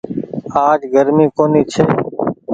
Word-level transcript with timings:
آج 0.67 0.79
گرمي 0.93 1.25
ڪونيٚ 1.37 1.69
ڇي۔ 1.71 1.83